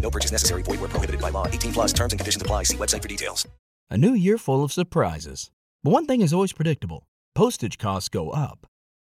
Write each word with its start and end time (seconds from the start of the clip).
No 0.00 0.10
purchase 0.10 0.32
necessary. 0.32 0.62
Void 0.62 0.80
where 0.80 0.88
prohibited 0.88 1.20
by 1.20 1.30
law. 1.30 1.46
18 1.46 1.72
plus 1.72 1.92
terms 1.92 2.12
and 2.12 2.20
conditions 2.20 2.42
apply. 2.42 2.64
See 2.64 2.76
website 2.76 3.02
for 3.02 3.08
details. 3.08 3.46
A 3.90 3.98
new 3.98 4.12
year 4.14 4.38
full 4.38 4.64
of 4.64 4.72
surprises. 4.72 5.50
But 5.82 5.90
one 5.90 6.06
thing 6.06 6.20
is 6.20 6.32
always 6.32 6.52
predictable 6.52 7.06
postage 7.34 7.78
costs 7.78 8.08
go 8.08 8.30
up. 8.30 8.66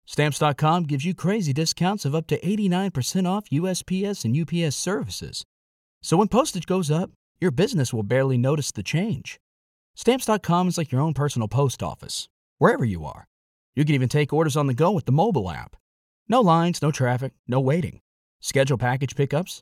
Stamps.com 0.05 0.83
gives 0.83 1.03
you 1.03 1.13
crazy 1.13 1.51
discounts 1.51 2.05
of 2.05 2.15
up 2.15 2.27
to 2.27 2.39
89% 2.39 3.27
off 3.27 3.49
USPS 3.49 4.23
and 4.23 4.35
UPS 4.35 4.75
services. 4.75 5.43
So 6.01 6.15
when 6.15 6.29
postage 6.29 6.65
goes 6.65 6.89
up, 6.89 7.11
your 7.41 7.51
business 7.51 7.93
will 7.93 8.03
barely 8.03 8.37
notice 8.37 8.71
the 8.71 8.83
change. 8.83 9.37
Stamps.com 9.95 10.69
is 10.69 10.77
like 10.77 10.91
your 10.91 11.01
own 11.01 11.13
personal 11.13 11.47
post 11.47 11.83
office, 11.83 12.29
wherever 12.57 12.85
you 12.85 13.03
are. 13.03 13.27
You 13.75 13.83
can 13.83 13.95
even 13.95 14.09
take 14.09 14.31
orders 14.31 14.55
on 14.55 14.67
the 14.67 14.73
go 14.73 14.91
with 14.91 15.05
the 15.05 15.11
mobile 15.11 15.51
app. 15.51 15.75
No 16.29 16.41
lines, 16.41 16.81
no 16.81 16.89
traffic, 16.89 17.33
no 17.47 17.59
waiting. 17.59 17.99
Schedule 18.39 18.77
package 18.77 19.15
pickups, 19.15 19.61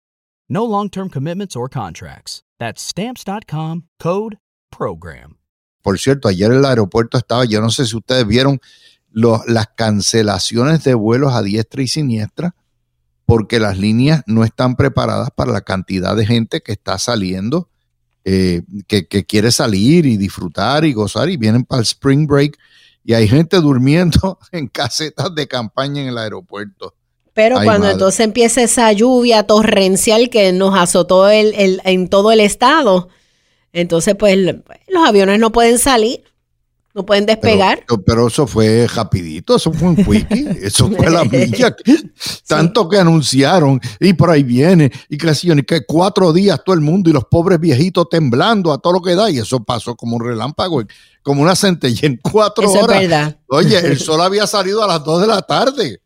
No 0.51 0.65
long 0.65 0.89
term 0.89 1.09
commitments 1.09 1.55
or 1.55 1.69
contracts. 1.69 2.43
That's 2.59 2.81
Stamps.com 2.81 3.83
code 3.97 4.37
PROGRAM. 4.69 5.37
Por 5.81 5.97
cierto, 5.97 6.27
ayer 6.27 6.51
el 6.51 6.65
aeropuerto 6.65 7.17
estaba, 7.17 7.45
yo 7.45 7.61
no 7.61 7.69
sé 7.69 7.85
si 7.85 7.95
ustedes 7.95 8.27
vieron 8.27 8.59
las 9.13 9.67
cancelaciones 9.77 10.83
de 10.83 10.93
vuelos 10.93 11.33
a 11.33 11.41
diestra 11.41 11.81
y 11.81 11.87
siniestra, 11.87 12.53
porque 13.25 13.61
las 13.61 13.77
líneas 13.77 14.23
no 14.27 14.43
están 14.43 14.75
preparadas 14.75 15.29
para 15.33 15.53
la 15.53 15.61
cantidad 15.61 16.17
de 16.17 16.25
gente 16.25 16.59
que 16.59 16.73
está 16.73 16.99
saliendo, 16.99 17.69
eh, 18.25 18.63
que, 18.87 19.07
que 19.07 19.25
quiere 19.25 19.53
salir 19.53 20.05
y 20.05 20.17
disfrutar 20.17 20.83
y 20.83 20.91
gozar 20.91 21.29
y 21.29 21.37
vienen 21.37 21.63
para 21.63 21.79
el 21.79 21.85
spring 21.85 22.27
break 22.27 22.57
y 23.05 23.13
hay 23.13 23.29
gente 23.29 23.55
durmiendo 23.61 24.37
en 24.51 24.67
casetas 24.67 25.33
de 25.33 25.47
campaña 25.47 26.01
en 26.01 26.09
el 26.09 26.17
aeropuerto. 26.17 26.93
Pero 27.33 27.57
Ay, 27.59 27.65
cuando 27.65 27.83
madre. 27.83 27.93
entonces 27.93 28.19
empieza 28.21 28.61
esa 28.61 28.91
lluvia 28.91 29.43
torrencial 29.43 30.29
que 30.29 30.51
nos 30.51 30.77
azotó 30.77 31.29
el, 31.29 31.53
el- 31.55 31.81
en 31.85 32.07
todo 32.09 32.31
el 32.31 32.39
estado, 32.41 33.07
entonces 33.73 34.15
pues 34.19 34.37
los 34.37 35.07
aviones 35.07 35.39
no 35.39 35.51
pueden 35.53 35.79
salir, 35.79 36.23
no 36.93 37.05
pueden 37.05 37.25
despegar. 37.25 37.85
pero 38.05 38.27
eso 38.27 38.45
fue 38.47 38.85
rapidito, 38.93 39.55
eso 39.55 39.71
fue 39.71 39.87
un 39.89 39.95
quickie, 39.95 40.45
eso 40.61 40.89
fue 40.91 41.09
la 41.09 41.23
milla. 41.23 41.73
Tanto 42.45 42.89
que 42.89 42.97
anunciaron, 42.97 43.79
y 44.01 44.11
por 44.11 44.29
ahí 44.29 44.43
viene, 44.43 44.91
y 45.07 45.17
que, 45.17 45.29
así, 45.29 45.49
y 45.49 45.63
que 45.63 45.85
cuatro 45.85 46.33
días 46.33 46.59
todo 46.65 46.75
el 46.75 46.81
mundo 46.81 47.09
y 47.09 47.13
los 47.13 47.23
pobres 47.31 47.61
viejitos 47.61 48.09
temblando 48.09 48.73
a 48.73 48.77
todo 48.77 48.91
lo 48.91 49.01
que 49.01 49.15
da, 49.15 49.31
y 49.31 49.37
eso 49.37 49.63
pasó 49.63 49.95
como 49.95 50.17
un 50.17 50.25
relámpago, 50.25 50.83
como 51.23 51.41
una 51.43 51.55
centella 51.55 52.07
en 52.07 52.19
cuatro 52.21 52.65
Eso 52.65 52.75
es 52.75 52.83
horas. 52.83 52.99
verdad. 52.99 53.37
Oye, 53.47 53.77
el 53.79 53.97
sol 53.99 54.19
había 54.21 54.45
salido 54.47 54.83
a 54.83 54.87
las 54.87 55.01
dos 55.05 55.21
de 55.21 55.27
la 55.27 55.41
tarde, 55.43 56.01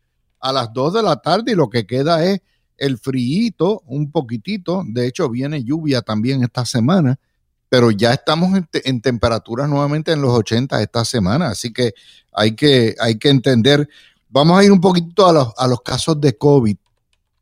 a 0.48 0.52
las 0.52 0.72
dos 0.72 0.94
de 0.94 1.02
la 1.02 1.16
tarde, 1.16 1.52
y 1.52 1.54
lo 1.54 1.68
que 1.68 1.86
queda 1.86 2.24
es 2.24 2.40
el 2.76 2.98
frío, 2.98 3.82
un 3.86 4.10
poquitito. 4.10 4.82
De 4.86 5.06
hecho, 5.06 5.28
viene 5.28 5.64
lluvia 5.64 6.02
también 6.02 6.42
esta 6.42 6.64
semana, 6.64 7.18
pero 7.68 7.90
ya 7.90 8.12
estamos 8.12 8.58
en 8.72 9.00
temperaturas 9.00 9.68
nuevamente 9.68 10.12
en 10.12 10.22
los 10.22 10.32
80 10.32 10.82
esta 10.82 11.04
semana, 11.04 11.48
así 11.48 11.72
que 11.72 11.94
hay 12.32 12.54
que, 12.54 12.94
hay 13.00 13.18
que 13.18 13.28
entender. 13.28 13.88
Vamos 14.28 14.58
a 14.58 14.64
ir 14.64 14.70
un 14.70 14.80
poquito 14.80 15.26
a 15.26 15.32
los, 15.32 15.52
a 15.56 15.66
los 15.66 15.80
casos 15.80 16.20
de 16.20 16.36
COVID. 16.36 16.76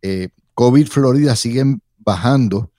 Eh, 0.02 0.28
COVID 0.54 0.86
Florida 0.86 1.36
siguen 1.36 1.82
bajando. 1.98 2.70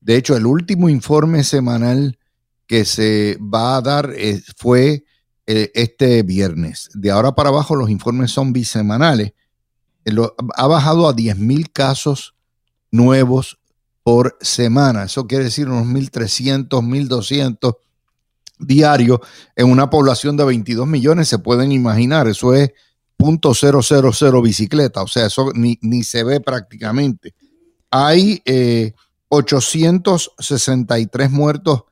De 0.00 0.16
hecho, 0.16 0.36
el 0.36 0.46
último 0.46 0.88
informe 0.88 1.44
semanal 1.44 2.18
que 2.66 2.84
se 2.84 3.38
va 3.40 3.76
a 3.76 3.80
dar 3.80 4.12
eh, 4.16 4.42
fue 4.56 5.04
eh, 5.46 5.70
este 5.74 6.22
viernes. 6.22 6.88
De 6.94 7.10
ahora 7.10 7.34
para 7.34 7.48
abajo 7.48 7.76
los 7.76 7.90
informes 7.90 8.30
son 8.30 8.52
bisemanales. 8.52 9.32
Eh, 10.04 10.12
lo- 10.12 10.34
ha 10.56 10.66
bajado 10.66 11.08
a 11.08 11.12
10 11.12 11.36
mil 11.36 11.70
casos 11.70 12.34
nuevos 12.90 13.58
por 14.02 14.36
semana. 14.40 15.04
Eso 15.04 15.26
quiere 15.26 15.44
decir 15.44 15.68
unos 15.68 15.86
1.300, 15.86 16.82
1.200 16.82 17.74
diarios 18.58 19.20
en 19.56 19.70
una 19.70 19.90
población 19.90 20.36
de 20.36 20.44
22 20.44 20.86
millones. 20.86 21.28
Se 21.28 21.38
pueden 21.38 21.72
imaginar, 21.72 22.28
eso 22.28 22.54
es 22.54 22.70
.000 23.18 24.42
bicicleta. 24.42 25.02
O 25.02 25.08
sea, 25.08 25.26
eso 25.26 25.50
ni, 25.54 25.78
ni 25.82 26.02
se 26.02 26.24
ve 26.24 26.40
prácticamente. 26.40 27.34
Hay 27.90 28.42
eh, 28.44 28.94
863 29.28 31.30
muertos 31.30 31.82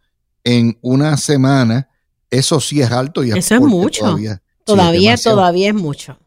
en 0.45 0.79
una 0.81 1.17
semana. 1.17 1.89
Eso 2.31 2.61
sí 2.61 2.81
es 2.81 2.91
alto. 2.91 3.25
Y 3.25 3.31
Eso 3.31 3.55
es 3.55 3.61
mucho. 3.61 4.01
Todavía, 4.01 4.35
sí, 4.35 4.41
es 5.15 5.23
Todavía, 5.23 5.31
todavía 5.31 5.69
es 5.69 5.75
mucho. 5.75 6.19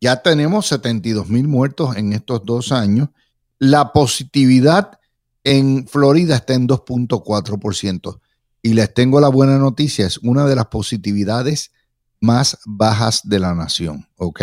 Ya 0.00 0.22
tenemos 0.22 0.66
72 0.66 1.28
mil 1.28 1.46
muertos 1.46 1.96
en 1.96 2.12
estos 2.12 2.44
dos 2.44 2.72
años. 2.72 3.10
La 3.58 3.92
positividad 3.92 4.98
en 5.44 5.86
Florida 5.86 6.36
está 6.36 6.54
en 6.54 6.66
2.4%. 6.66 8.20
Y 8.62 8.74
les 8.74 8.92
tengo 8.92 9.20
la 9.20 9.28
buena 9.28 9.58
noticia, 9.58 10.06
es 10.06 10.18
una 10.18 10.46
de 10.46 10.54
las 10.54 10.66
positividades 10.66 11.72
más 12.20 12.58
bajas 12.66 13.22
de 13.24 13.38
la 13.38 13.54
nación, 13.54 14.06
¿ok? 14.16 14.42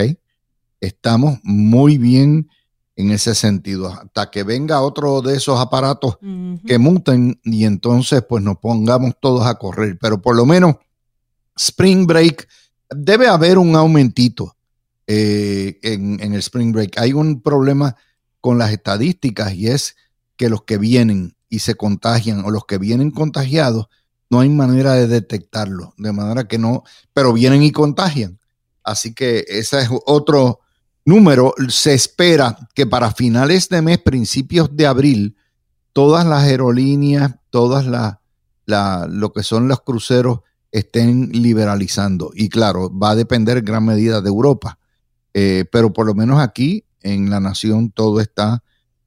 Estamos 0.82 1.40
muy 1.44 2.00
bien 2.00 2.50
en 2.96 3.12
ese 3.12 3.36
sentido. 3.36 3.90
Hasta 3.94 4.32
que 4.32 4.44
venga 4.44 4.82
otro 4.82 5.22
de 5.22 5.38
esos 5.38 5.60
aparatos 5.60 6.18
que 6.66 6.80
muten 6.80 7.40
y 7.44 7.66
entonces 7.66 8.24
pues 8.28 8.44
nos 8.44 8.58
pongamos 8.58 9.14
todos 9.20 9.46
a 9.46 9.56
correr. 9.56 9.98
Pero 10.02 10.22
por 10.22 10.36
lo 10.36 10.46
menos 10.46 10.76
Spring 11.56 12.06
Break, 12.08 12.48
debe 12.90 13.28
haber 13.28 13.60
un 13.60 13.76
aumentito 13.76 14.57
eh, 15.08 15.80
en, 15.82 16.20
en 16.22 16.34
el 16.34 16.40
Spring 16.40 16.72
Break. 16.72 16.98
Hay 17.00 17.14
un 17.14 17.42
problema 17.42 17.96
con 18.42 18.58
las 18.58 18.72
estadísticas 18.72 19.54
y 19.54 19.68
es 19.68 19.96
que 20.36 20.50
los 20.50 20.64
que 20.64 20.78
vienen 20.78 21.36
y 21.50 21.60
se 21.60 21.76
contagian 21.76 22.44
o 22.46 22.52
los 22.52 22.66
que 22.66 22.78
vienen 22.78 23.12
contagiados, 23.12 23.88
no 24.30 24.42
hay 24.42 24.50
manera 24.50 24.94
de 24.94 25.08
detectarlo, 25.08 25.94
de 25.98 26.12
manera 26.12 26.48
que 26.48 26.58
no, 26.58 26.84
pero 27.14 27.32
vienen 27.34 27.64
y 27.64 27.72
contagian. 27.72 28.40
Así 28.84 29.14
que 29.14 29.46
ese 29.48 29.82
es 29.82 29.90
otro 30.06 30.60
número. 31.06 31.54
Se 31.70 31.94
espera 31.94 32.58
que 32.76 32.86
para 32.86 33.12
finales 33.12 33.70
de 33.70 33.82
mes, 33.82 33.98
principios 34.00 34.76
de 34.76 34.86
abril, 34.86 35.38
todas 35.94 36.26
las 36.26 36.44
aerolíneas, 36.44 37.36
todas 37.50 37.86
las, 37.86 38.18
la- 38.66 39.08
lo 39.10 39.32
que 39.32 39.44
son 39.44 39.68
los 39.70 39.82
cruceros 39.82 40.42
estén 40.72 41.30
liberalizando. 41.32 42.32
Y 42.36 42.50
claro, 42.50 42.92
va 42.96 43.12
a 43.12 43.16
depender 43.16 43.58
en 43.58 43.66
gran 43.66 43.86
medida 43.86 44.22
de 44.22 44.28
Europa. 44.30 44.78
Eh, 45.40 45.66
pero 45.72 45.94
por 45.94 46.08
lo 46.08 46.16
menos 46.16 46.40
aquí 46.40 46.84
en 47.04 47.30
la 47.30 47.40
nación 47.40 47.92
todo 47.92 48.20
está 48.22 48.64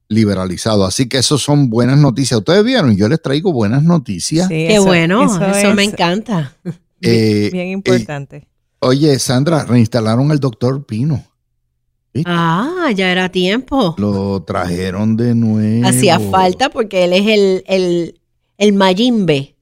liberalizado. 0.07 0.85
Así 0.85 1.09
que 1.09 1.17
eso 1.17 1.37
son 1.37 1.69
buenas 1.69 1.97
noticias. 1.97 2.37
Ustedes 2.39 2.63
vieron, 2.63 2.95
yo 2.95 3.09
les 3.09 3.21
traigo 3.21 3.51
buenas 3.51 3.83
noticias. 3.83 4.47
Sí, 4.47 4.53
Qué 4.53 4.75
eso- 4.75 4.85
bueno, 4.85 5.23
eso, 5.25 5.73
me 5.73 5.83
es 5.83 5.89
encanta. 5.93 6.55
Eh, 7.03 7.49
bien 7.51 7.67
eh, 7.69 7.71
importante. 7.71 8.47
oye, 8.77 9.17
Sandra, 9.17 9.63
reinstalaron 9.65 10.29
al 10.31 10.39
doctor 10.39 10.85
Pino. 10.85 11.25
Ah, 12.25 12.91
ya 12.95 13.11
era 13.11 13.29
tiempo. 13.29 13.95
Lo 13.97 14.43
trajeron 14.43 15.17
de 15.17 15.33
nuevo. 15.33 15.87
Hacía 15.87 16.19
falta 16.19 16.69
porque 16.69 17.05
él 17.05 17.13
es 17.13 17.25
el, 17.27 17.63
el, 17.67 18.21
el 18.59 18.73
Mayimbe. 18.73 19.55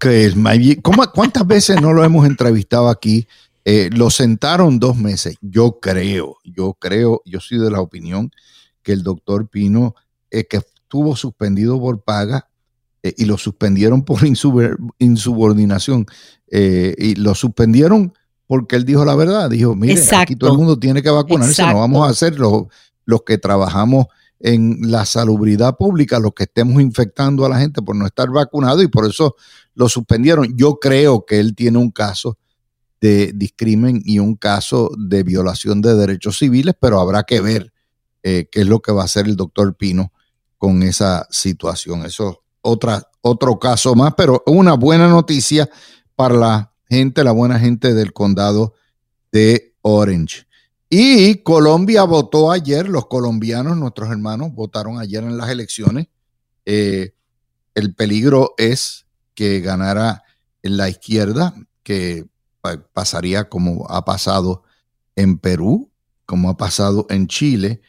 Que 0.00 0.24
es 0.24 0.34
¿Cómo- 0.82 1.04
¿Cuántas 1.14 1.46
veces 1.46 1.80
no 1.82 1.92
lo 1.92 2.02
hemos 2.02 2.26
entrevistado 2.26 2.88
aquí? 2.88 3.26
Eh, 3.68 3.90
lo 3.92 4.10
sentaron 4.10 4.78
dos 4.78 4.96
meses. 4.96 5.36
Yo 5.40 5.80
creo, 5.80 6.36
yo 6.44 6.74
creo, 6.74 7.20
yo 7.24 7.40
soy 7.40 7.58
de 7.58 7.68
la 7.70 7.80
opinión 7.80 8.30
que 8.84 8.92
el 8.92 9.02
doctor 9.02 9.48
Pino, 9.48 9.96
eh, 10.30 10.46
que 10.46 10.58
estuvo 10.58 11.16
suspendido 11.16 11.80
por 11.80 12.04
paga, 12.04 12.48
eh, 13.02 13.12
y 13.18 13.24
lo 13.24 13.36
suspendieron 13.38 14.04
por 14.04 14.20
insub- 14.20 14.76
insubordinación. 14.98 16.06
y 16.48 17.16
lo 17.16 17.34
suspendieron 17.34 18.12
porque 18.46 18.76
él 18.76 18.84
dijo 18.84 19.04
la 19.04 19.16
verdad. 19.16 19.50
Dijo, 19.50 19.74
mire, 19.74 20.00
aquí 20.16 20.36
todo 20.36 20.52
el 20.52 20.58
mundo 20.58 20.78
tiene 20.78 21.02
que 21.02 21.10
vacunarse, 21.10 21.50
Exacto. 21.50 21.72
no 21.74 21.80
vamos 21.80 22.06
a 22.06 22.10
hacer 22.12 22.38
los, 22.38 22.66
los 23.04 23.22
que 23.22 23.36
trabajamos 23.38 24.06
en 24.38 24.78
la 24.92 25.04
salubridad 25.06 25.76
pública, 25.76 26.20
los 26.20 26.34
que 26.34 26.44
estemos 26.44 26.80
infectando 26.80 27.44
a 27.44 27.48
la 27.48 27.58
gente 27.58 27.82
por 27.82 27.96
no 27.96 28.06
estar 28.06 28.30
vacunados 28.30 28.84
y 28.84 28.86
por 28.86 29.06
eso 29.06 29.34
lo 29.74 29.88
suspendieron. 29.88 30.56
Yo 30.56 30.76
creo 30.78 31.24
que 31.26 31.40
él 31.40 31.56
tiene 31.56 31.78
un 31.78 31.90
caso 31.90 32.38
de 33.06 33.30
discrimen 33.32 34.02
y 34.04 34.18
un 34.18 34.34
caso 34.34 34.90
de 34.98 35.22
violación 35.22 35.80
de 35.80 35.94
derechos 35.94 36.38
civiles, 36.38 36.74
pero 36.80 36.98
habrá 36.98 37.22
que 37.22 37.40
ver 37.40 37.72
eh, 38.24 38.48
qué 38.50 38.62
es 38.62 38.66
lo 38.66 38.82
que 38.82 38.90
va 38.90 39.02
a 39.02 39.04
hacer 39.04 39.26
el 39.26 39.36
doctor 39.36 39.76
Pino 39.76 40.12
con 40.58 40.82
esa 40.82 41.24
situación. 41.30 42.04
Eso 42.04 42.30
es 42.30 42.36
otra, 42.62 43.08
otro 43.20 43.60
caso 43.60 43.94
más, 43.94 44.14
pero 44.16 44.42
una 44.46 44.74
buena 44.74 45.06
noticia 45.06 45.70
para 46.16 46.34
la 46.34 46.72
gente, 46.88 47.22
la 47.22 47.30
buena 47.30 47.60
gente 47.60 47.94
del 47.94 48.12
condado 48.12 48.74
de 49.30 49.76
Orange. 49.82 50.48
Y 50.90 51.44
Colombia 51.44 52.02
votó 52.02 52.50
ayer, 52.50 52.88
los 52.88 53.06
colombianos, 53.06 53.76
nuestros 53.76 54.10
hermanos, 54.10 54.52
votaron 54.52 54.98
ayer 54.98 55.22
en 55.22 55.38
las 55.38 55.48
elecciones. 55.48 56.08
Eh, 56.64 57.14
el 57.76 57.94
peligro 57.94 58.54
es 58.58 59.06
que 59.34 59.60
ganara 59.60 60.24
la 60.62 60.88
izquierda, 60.88 61.54
que 61.84 62.26
pasaría 62.92 63.48
como 63.48 63.86
ha 63.88 64.04
pasado 64.04 64.62
en 65.16 65.38
Perú, 65.38 65.90
como 66.26 66.50
ha 66.50 66.56
pasado 66.56 67.06
en 67.10 67.26
Chile, 67.26 67.80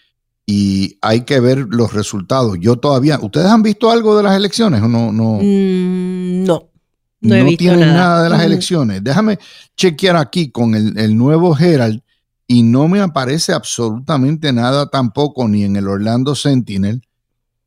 y 0.45 0.97
hay 1.01 1.21
que 1.21 1.39
ver 1.39 1.65
los 1.69 1.93
resultados. 1.93 2.57
Yo 2.59 2.77
todavía, 2.77 3.19
¿ustedes 3.21 3.47
han 3.47 3.63
visto 3.63 3.91
algo 3.91 4.15
de 4.15 4.23
las 4.23 4.35
elecciones 4.37 4.81
o 4.81 4.87
no? 4.87 5.11
No, 5.11 5.39
Mm, 5.41 6.43
no. 6.45 6.69
No 7.19 7.35
he 7.35 7.43
visto 7.43 7.57
tienen 7.57 7.79
nada. 7.79 7.93
nada. 7.97 8.23
de 8.23 8.29
las 8.29 8.43
elecciones. 8.43 9.03
Déjame 9.03 9.39
chequear 9.75 10.15
aquí 10.15 10.51
con 10.51 10.75
el, 10.75 10.97
el 10.97 11.17
nuevo 11.17 11.57
Herald 11.57 12.01
y 12.45 12.63
no 12.63 12.87
me 12.87 13.01
aparece 13.01 13.51
absolutamente 13.53 14.53
nada 14.53 14.87
tampoco, 14.89 15.47
ni 15.47 15.63
en 15.63 15.75
el 15.75 15.87
Orlando 15.87 16.35
Sentinel, 16.35 17.01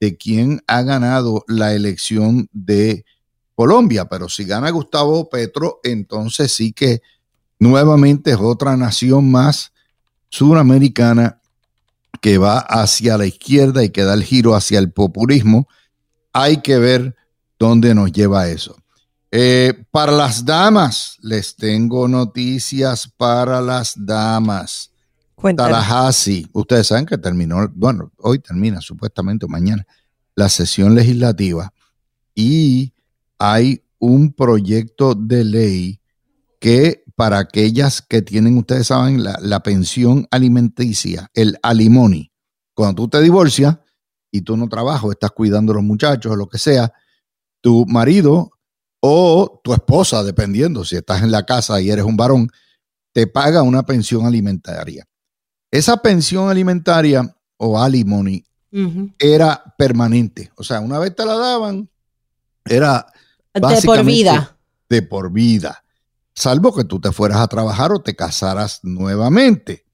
de 0.00 0.16
quién 0.16 0.62
ha 0.66 0.82
ganado 0.82 1.44
la 1.48 1.74
elección 1.74 2.48
de 2.52 3.04
Colombia. 3.54 4.06
Pero 4.06 4.28
si 4.28 4.44
gana 4.44 4.70
Gustavo 4.70 5.28
Petro, 5.28 5.80
entonces 5.82 6.52
sí 6.52 6.72
que 6.72 7.02
nuevamente 7.58 8.32
es 8.32 8.38
otra 8.40 8.76
nación 8.76 9.30
más 9.30 9.72
suramericana 10.28 11.40
que 12.20 12.38
va 12.38 12.58
hacia 12.58 13.16
la 13.16 13.26
izquierda 13.26 13.82
y 13.84 13.90
que 13.90 14.04
da 14.04 14.14
el 14.14 14.24
giro 14.24 14.54
hacia 14.54 14.78
el 14.78 14.92
populismo. 14.92 15.68
Hay 16.32 16.58
que 16.58 16.78
ver 16.78 17.16
dónde 17.58 17.94
nos 17.94 18.12
lleva 18.12 18.48
eso. 18.48 18.76
Eh, 19.32 19.84
para 19.90 20.12
las 20.12 20.44
damas, 20.44 21.16
les 21.22 21.54
tengo 21.54 22.08
noticias 22.08 23.08
para 23.16 23.60
las 23.60 23.94
damas. 23.96 24.90
Cuéntanos. 25.34 25.78
Tallahassee, 25.78 26.48
ustedes 26.52 26.88
saben 26.88 27.06
que 27.06 27.16
terminó, 27.16 27.68
bueno, 27.74 28.10
hoy 28.18 28.40
termina 28.40 28.80
supuestamente 28.80 29.46
mañana 29.46 29.86
la 30.34 30.48
sesión 30.48 30.94
legislativa 30.94 31.72
y 32.34 32.92
hay 33.40 33.82
un 33.98 34.32
proyecto 34.32 35.14
de 35.14 35.44
ley 35.44 36.00
que 36.60 37.02
para 37.16 37.38
aquellas 37.38 38.02
que 38.02 38.22
tienen, 38.22 38.58
ustedes 38.58 38.88
saben, 38.88 39.24
la, 39.24 39.38
la 39.40 39.60
pensión 39.62 40.28
alimenticia, 40.30 41.30
el 41.34 41.58
alimony, 41.62 42.30
cuando 42.74 43.02
tú 43.02 43.08
te 43.08 43.20
divorcias 43.20 43.78
y 44.30 44.42
tú 44.42 44.56
no 44.56 44.68
trabajas, 44.68 45.10
estás 45.10 45.30
cuidando 45.30 45.72
a 45.72 45.76
los 45.76 45.84
muchachos 45.84 46.32
o 46.32 46.36
lo 46.36 46.48
que 46.48 46.58
sea, 46.58 46.92
tu 47.62 47.86
marido 47.86 48.52
o 49.00 49.60
tu 49.64 49.72
esposa, 49.72 50.22
dependiendo 50.22 50.84
si 50.84 50.96
estás 50.96 51.22
en 51.22 51.30
la 51.30 51.44
casa 51.46 51.80
y 51.80 51.90
eres 51.90 52.04
un 52.04 52.16
varón, 52.16 52.48
te 53.12 53.26
paga 53.26 53.62
una 53.62 53.84
pensión 53.84 54.26
alimentaria. 54.26 55.06
Esa 55.70 55.96
pensión 55.96 56.50
alimentaria 56.50 57.34
o 57.56 57.80
alimony 57.80 58.44
era 59.18 59.74
permanente. 59.78 60.50
O 60.56 60.62
sea, 60.62 60.80
una 60.80 60.98
vez 60.98 61.14
te 61.14 61.24
la 61.24 61.36
daban, 61.36 61.88
era 62.64 63.06
De 63.54 63.82
por 63.84 64.04
vida. 64.04 64.56
de 64.88 65.02
por 65.02 65.32
vida, 65.32 65.84
salvo 66.34 66.74
que 66.74 66.84
tú 66.84 67.00
te 67.00 67.12
fueras 67.12 67.38
a 67.38 67.48
trabajar 67.48 67.92
o 67.92 68.00
te 68.00 68.14
casaras 68.14 68.80
nuevamente. 68.82 69.84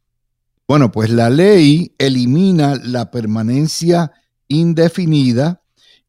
Bueno, 0.68 0.90
pues 0.90 1.10
la 1.10 1.30
ley 1.30 1.94
elimina 1.98 2.74
la 2.74 3.10
permanencia 3.10 4.12
indefinida 4.48 5.62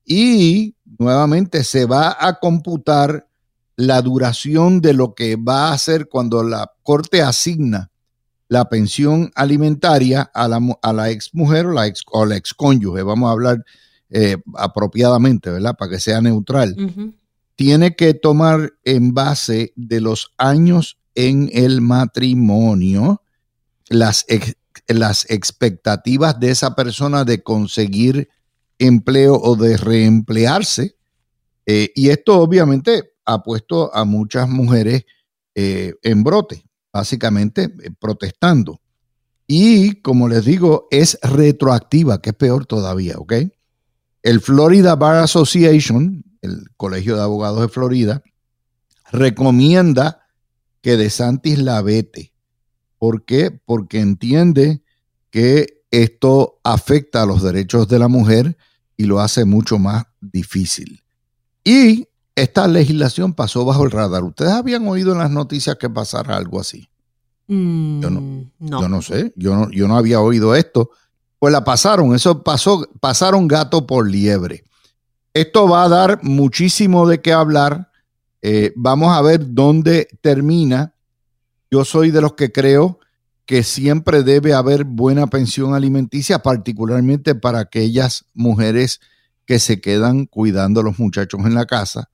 y 0.04 0.76
nuevamente 0.98 1.64
se 1.64 1.86
va 1.86 2.18
a 2.20 2.40
computar 2.40 3.28
la 3.76 4.02
duración 4.02 4.82
de 4.82 4.94
lo 4.94 5.14
que 5.14 5.36
va 5.36 5.70
a 5.70 5.74
hacer 5.74 6.10
cuando 6.10 6.44
la 6.44 6.72
corte 6.82 7.22
asigna 7.22 7.92
la 8.50 8.70
pensión 8.70 9.32
alimentaria 9.36 10.22
a 10.34 10.48
la, 10.48 10.60
a 10.82 10.94
la 10.94 11.10
ex 11.12 11.34
mujer 11.34 11.68
o 11.68 11.74
la 11.74 11.86
ex, 11.86 12.04
o 12.08 12.26
la 12.26 12.38
ex 12.38 12.54
cónyuge. 12.54 13.04
Vamos 13.04 13.30
a 13.30 13.34
hablar 13.34 13.64
eh, 14.10 14.38
apropiadamente, 14.56 15.50
¿verdad? 15.50 15.76
Para 15.78 15.92
que 15.92 16.00
sea 16.00 16.22
neutral. 16.22 16.76
Tiene 17.58 17.96
que 17.96 18.14
tomar 18.14 18.74
en 18.86 19.14
base 19.14 19.74
de 19.76 20.00
los 20.00 20.34
años 20.38 21.00
en 21.16 21.50
el 21.52 21.82
matrimonio 21.82 23.24
las, 23.90 24.26
las 24.88 25.30
expectativas 25.30 26.40
de 26.40 26.52
esa 26.52 26.76
persona 26.76 27.26
de 27.26 27.42
conseguir 27.42 28.30
empleo 28.78 29.36
o 29.36 29.56
de 29.56 29.76
reemplearse. 29.76 30.96
Eh, 31.66 31.92
y 31.96 32.10
esto 32.10 32.40
obviamente 32.40 33.16
ha 33.26 33.42
puesto 33.42 33.94
a 33.94 34.06
muchas 34.06 34.48
mujeres 34.48 35.06
eh, 35.56 35.96
en 36.04 36.24
brote, 36.24 36.64
básicamente 36.94 37.64
eh, 37.64 37.90
protestando. 38.00 38.80
Y 39.48 40.02
como 40.02 40.30
les 40.30 40.46
digo, 40.46 40.88
es 40.92 41.18
retroactiva, 41.24 42.22
que 42.22 42.30
es 42.30 42.36
peor 42.36 42.68
todavía, 42.68 43.16
¿ok? 43.18 43.34
El 44.22 44.42
Florida 44.42 44.96
Bar 44.96 45.24
Association, 45.24 46.24
el 46.48 46.68
Colegio 46.78 47.16
de 47.16 47.22
Abogados 47.22 47.62
de 47.62 47.68
Florida, 47.70 48.24
recomienda 49.12 50.22
que 50.82 50.98
DeSantis 50.98 51.60
la 51.60 51.82
vete. 51.82 52.34
¿Por 52.98 53.26
qué? 53.26 53.52
Porque 53.66 54.00
entiende 54.00 54.82
que 55.30 55.84
esto 55.92 56.60
afecta 56.64 57.24
a 57.24 57.26
los 57.26 57.42
derechos 57.44 57.88
de 57.88 58.00
la 58.00 58.08
mujer 58.08 58.58
y 58.96 59.04
lo 59.06 59.20
hace 59.20 59.46
mucho 59.46 59.78
más 59.78 60.06
difícil. 60.22 61.04
Y 61.64 62.08
esta 62.36 62.68
legislación 62.68 63.34
pasó 63.34 63.66
bajo 63.66 63.84
el 63.86 63.92
radar. 63.92 64.24
¿Ustedes 64.24 64.52
habían 64.52 64.88
oído 64.88 65.12
en 65.14 65.20
las 65.20 65.32
noticias 65.32 65.76
que 65.78 65.90
pasara 65.90 66.38
algo 66.38 66.60
así? 66.60 66.88
Mm, 67.48 68.02
Yo 68.02 68.10
no- 68.10 68.52
no. 68.60 68.82
Yo 68.82 68.90
no 68.90 69.02
sé, 69.02 69.34
yo 69.36 69.56
no, 69.56 69.70
yo 69.72 69.88
no 69.88 69.98
había 69.98 70.20
oído 70.20 70.56
esto. 70.56 70.90
Pues 71.40 71.52
la 71.52 71.64
pasaron, 71.64 72.16
eso 72.16 72.44
pasó, 72.44 72.88
pasaron 73.00 73.48
gato 73.48 73.86
por 73.86 74.10
liebre. 74.10 74.64
Esto 75.38 75.70
va 75.70 75.84
a 75.84 75.88
dar 75.88 76.24
muchísimo 76.24 77.08
de 77.08 77.22
qué 77.22 77.32
hablar. 77.32 77.92
Eh, 78.42 78.74
vamos 78.76 79.16
a 79.16 79.22
ver 79.22 79.54
dónde 79.54 80.08
termina. 80.20 80.96
Yo 81.70 81.86
soy 81.86 82.10
de 82.10 82.22
los 82.22 82.34
que 82.34 82.52
creo 82.52 83.00
que 83.46 83.62
siempre 83.62 84.24
debe 84.24 84.56
haber 84.56 84.84
buena 84.84 85.28
pensión 85.28 85.76
alimenticia, 85.76 86.40
particularmente 86.40 87.36
para 87.36 87.60
aquellas 87.60 88.26
mujeres 88.34 89.00
que 89.46 89.60
se 89.60 89.80
quedan 89.80 90.26
cuidando 90.26 90.80
a 90.80 90.84
los 90.84 90.98
muchachos 90.98 91.40
en 91.46 91.54
la 91.54 91.68
casa, 91.68 92.10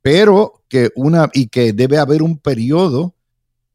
pero 0.00 0.64
que 0.70 0.88
una 0.96 1.28
y 1.34 1.48
que 1.48 1.74
debe 1.74 1.98
haber 1.98 2.22
un 2.22 2.38
periodo 2.38 3.14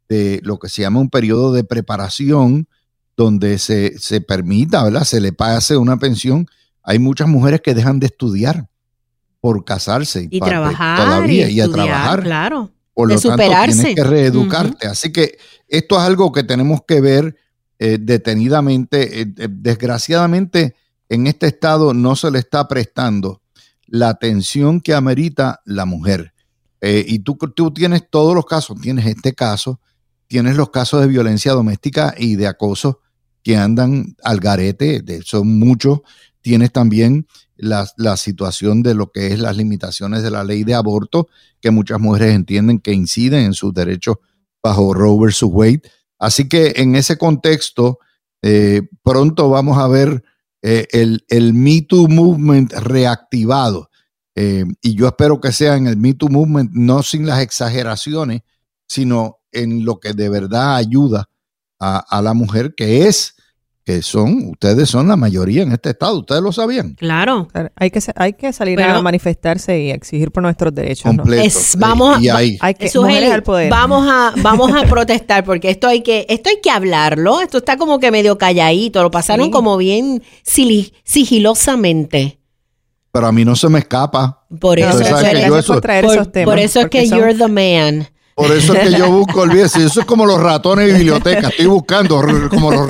de 0.10 0.40
lo 0.44 0.58
que 0.58 0.70
se 0.70 0.82
llama 0.82 1.02
un 1.02 1.12
periodo 1.12 1.54
de 1.54 1.64
preparación 1.64 2.68
donde 3.16 3.60
se, 3.60 4.00
se 4.00 4.22
permita, 4.22 4.84
¿verdad? 4.84 5.04
Se 5.04 5.22
le 5.22 5.34
pase 5.34 5.78
una 5.78 5.98
pensión. 5.98 6.48
Hay 6.82 6.98
muchas 6.98 7.28
mujeres 7.28 7.62
que 7.62 7.76
dejan 7.76 8.00
de 8.00 8.08
estudiar 8.08 8.71
por 9.42 9.66
casarse 9.66 10.28
Y 10.30 10.40
trabajar. 10.40 10.98
todavía 10.98 11.50
y, 11.50 11.60
a 11.60 11.66
estudiar, 11.66 11.88
trabajar. 11.88 12.24
Claro. 12.24 12.72
Por 12.94 13.08
de 13.10 13.16
lo 13.16 13.20
tanto, 13.20 13.34
superarse. 13.34 13.82
tienes 13.82 13.96
que 13.96 14.04
reeducarte. 14.04 14.88
Así 14.88 15.12
que 15.12 15.38
esto 15.68 15.98
es 15.98 16.02
algo 16.04 16.32
que 16.32 16.44
tenemos 16.44 16.82
que 16.88 17.02
ver 17.02 17.36
eh, 17.80 17.98
detenidamente. 18.00 19.22
Eh, 19.22 19.34
eh, 19.38 19.48
desgraciadamente, 19.50 20.76
en 21.10 21.26
este 21.26 21.48
estado 21.48 21.94
no 21.94 22.16
se 22.16 22.30
le 22.30 22.40
está 22.40 22.68
prestando 22.68 23.42
la 23.88 24.10
atención 24.10 24.80
que 24.80 24.94
amerita 24.94 25.62
la 25.66 25.86
mujer. 25.86 26.34
Y 26.84 27.20
tú, 27.20 27.36
tú 27.36 27.72
tienes 27.72 28.10
todos 28.10 28.34
los 28.34 28.46
casos, 28.46 28.82
tienes 28.82 29.06
este 29.06 29.34
caso, 29.34 29.80
tienes 30.26 30.56
los 30.56 30.72
casos 30.72 31.02
de 31.02 31.08
violencia 31.08 31.52
doméstica 31.52 32.16
y 32.18 32.38
de 32.38 32.48
acoso 32.48 33.02
que 33.44 33.56
andan 33.56 34.16
al 34.24 34.40
garete, 34.40 35.02
de, 35.04 35.22
son 35.22 35.60
muchos. 35.60 36.00
Tienes 36.42 36.72
también 36.72 37.28
la, 37.62 38.18
situación 38.18 38.82
de 38.82 38.96
lo 38.96 39.12
que 39.12 39.28
es 39.28 39.40
las 39.40 39.56
limitaciones 39.56 40.24
de 40.24 40.32
la 40.32 40.44
ley 40.44 40.64
de 40.64 40.74
aborto, 40.74 41.30
que 41.62 41.72
muchas 41.72 42.00
mujeres 42.00 42.34
entienden 42.34 42.80
que 42.80 42.92
inciden 42.92 43.46
en 43.46 43.54
sus 43.54 43.74
derechos 43.74 44.18
bajo 44.62 44.94
Roe 44.94 45.26
versus 45.26 45.50
Wade. 45.52 45.84
Así 46.20 46.50
que 46.50 46.74
en 46.78 46.96
ese 46.96 47.18
contexto, 47.18 48.00
eh, 48.42 48.82
pronto 49.04 49.50
vamos 49.50 49.78
a 49.78 49.88
ver 49.88 50.24
eh, 50.64 50.88
el, 50.92 51.24
el 51.30 51.54
Me 51.54 51.82
Too 51.82 52.08
Movement 52.08 52.74
reactivado. 52.74 53.90
Eh, 54.36 54.66
y 54.82 54.96
yo 54.96 55.08
espero 55.08 55.40
que 55.40 55.52
sea 55.52 55.76
en 55.76 55.88
el 55.88 55.98
Me 55.98 56.14
Too 56.14 56.30
Movement, 56.30 56.72
no 56.74 57.04
sin 57.04 57.26
las 57.26 57.42
exageraciones, 57.42 58.42
sino 58.88 59.40
en 59.52 59.86
lo 59.86 60.00
que 60.00 60.14
de 60.14 60.30
verdad 60.30 60.76
ayuda 60.78 61.30
a, 61.80 61.98
a 61.98 62.22
la 62.22 62.34
mujer, 62.34 62.74
que 62.76 63.08
es 63.08 63.36
que 63.84 64.04
son, 64.04 64.50
ustedes 64.52 64.88
son 64.90 65.08
la 65.08 65.16
mayoría 65.16 65.64
en 65.64 65.72
este 65.72 65.90
estado, 65.90 66.20
ustedes 66.20 66.42
lo 66.44 66.52
sabían. 66.52 66.94
Claro. 66.94 67.48
Hay 67.76 67.90
que, 67.90 68.00
hay 68.16 68.34
que 68.34 68.54
salir 68.54 68.76
Pero- 68.78 68.94
a 68.96 69.02
manifestarse 69.02 69.80
y 69.82 69.90
exigir 69.90 70.32
por 70.32 70.44
nuestros 70.44 70.74
derechos. 70.76 71.06
¿no? 71.14 71.24
Completo. 71.24 71.44
Es- 71.48 71.76
vamos 71.80 72.18
a- 72.18 72.22
y 72.22 72.30
ahí. 72.30 72.58
Hay 72.62 72.76
que 72.76 72.92
al 73.32 73.42
poder. 73.44 73.72
Vamos 73.72 74.08
a, 74.08 74.34
vamos 74.42 74.72
a 74.74 74.84
protestar 74.88 75.44
porque 75.44 75.72
esto 75.72 75.88
hay 75.88 76.02
que, 76.02 76.28
esto 76.30 76.50
hay 76.50 76.60
que 76.62 76.70
hablarlo. 76.70 77.42
Esto 77.42 77.58
está 77.58 77.78
como 77.78 78.00
que 78.00 78.12
medio 78.12 78.38
calladito. 78.38 79.02
Lo 79.02 79.10
pasaron 79.10 79.48
Sí. 79.48 79.52
como 79.52 79.78
bien 79.78 80.22
sigilosamente. 81.04 82.40
Pero 83.12 83.28
a 83.28 83.32
mí 83.32 83.44
no 83.44 83.56
se 83.56 83.68
me 83.68 83.80
escapa. 83.80 84.46
Por 84.60 84.80
No, 84.80 84.86
eso, 84.86 85.00
Entonces, 85.00 85.08
tú 85.08 85.14
¿sabes 85.16 85.24
que 85.24 85.32
eres- 85.32 85.42
yo 85.48 85.54
gracias 85.54 85.64
eso- 85.66 85.74
por 85.74 85.82
traer 85.82 86.06
por, 86.06 86.14
esos 86.14 86.32
temas. 86.32 86.46
por 86.54 86.60
eso 86.60 86.80
es 86.82 86.88
que 86.88 87.08
son- 87.08 87.18
you're 87.20 87.34
the 87.36 87.48
man. 87.48 88.08
Por 88.36 88.52
eso 88.52 88.74
es 88.74 88.90
que 88.90 88.98
yo 88.98 89.12
busco, 89.12 89.42
olvídese, 89.42 89.84
eso 89.86 90.00
es 90.02 90.06
como 90.06 90.26
los 90.26 90.40
ratones 90.42 90.88
de 90.88 90.94
biblioteca, 90.94 91.50
estoy 91.50 91.66
buscando 91.66 92.22
como 92.50 92.72
los 92.72 92.88